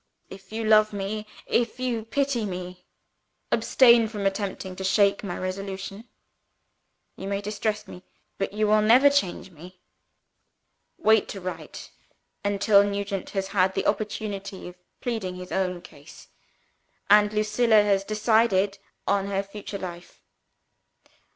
If 0.31 0.51
you 0.51 0.63
love 0.63 0.93
me, 0.93 1.27
if 1.45 1.79
you 1.79 2.03
pity 2.05 2.43
me, 2.43 2.85
abstain 3.51 4.07
from 4.07 4.25
attempting 4.25 4.75
to 4.77 4.83
shake 4.83 5.23
my 5.23 5.37
resolution. 5.37 6.05
You 7.17 7.27
may 7.27 7.39
distress 7.39 7.87
me 7.87 8.01
but 8.39 8.51
you 8.51 8.65
will 8.65 8.81
never 8.81 9.11
change 9.11 9.51
me. 9.51 9.79
Wait 10.97 11.27
to 11.29 11.39
write, 11.39 11.91
until 12.43 12.83
Nugent 12.83 13.29
has 13.37 13.49
had 13.49 13.75
the 13.75 13.85
opportunity 13.85 14.67
of 14.67 14.79
pleading 15.01 15.35
his 15.35 15.51
own 15.51 15.83
cause, 15.83 16.29
and 17.07 17.31
Lucilla 17.31 17.83
has 17.83 18.03
decided 18.03 18.79
on 19.07 19.27
her 19.27 19.43
future 19.43 19.77
life. 19.77 20.23